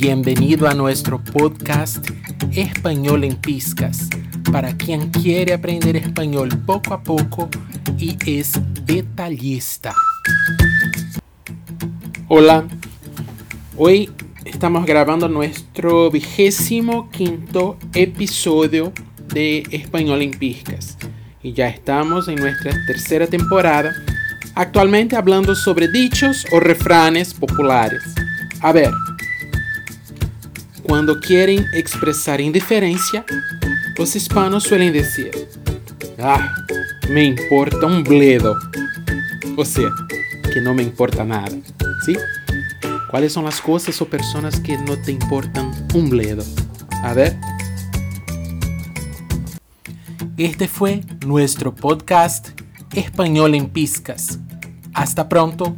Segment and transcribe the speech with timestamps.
[0.00, 2.08] Bienvenido a nuestro podcast
[2.52, 4.08] Español en Piscas,
[4.52, 7.48] para quien quiere aprender español poco a poco
[7.98, 8.52] y es
[8.84, 9.92] detallista.
[12.28, 12.68] Hola,
[13.76, 14.08] hoy
[14.44, 18.92] estamos grabando nuestro vigésimo quinto episodio
[19.34, 20.96] de Español en Piscas
[21.42, 23.92] y ya estamos en nuestra tercera temporada,
[24.54, 28.04] actualmente hablando sobre dichos o refranes populares.
[28.60, 28.92] A ver,
[30.88, 33.22] Quando querem expressar indiferença,
[33.98, 35.30] os hispanos suelen dizer:
[36.18, 36.54] Ah,
[37.10, 38.58] me importa um bledo.
[39.54, 39.92] Ou seja,
[40.50, 41.54] que não me importa nada.
[42.06, 42.16] ¿Sí?
[43.10, 46.42] Quais são as coisas ou pessoas que não te importam um bledo?
[47.02, 47.36] A ver.
[50.38, 52.54] Este foi nosso podcast
[52.96, 54.38] Español em Piscas.
[54.94, 55.76] Hasta pronto.